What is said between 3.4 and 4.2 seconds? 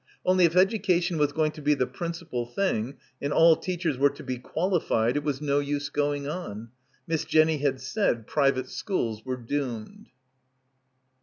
teachers were